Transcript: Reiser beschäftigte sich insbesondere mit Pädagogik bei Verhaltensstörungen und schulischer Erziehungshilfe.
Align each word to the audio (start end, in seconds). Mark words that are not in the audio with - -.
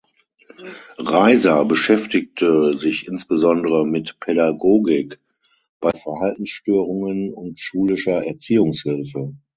Reiser 0.97 1.63
beschäftigte 1.63 2.75
sich 2.75 3.07
insbesondere 3.07 3.85
mit 3.85 4.19
Pädagogik 4.19 5.19
bei 5.79 5.91
Verhaltensstörungen 5.91 7.31
und 7.31 7.59
schulischer 7.59 8.25
Erziehungshilfe. 8.25 9.35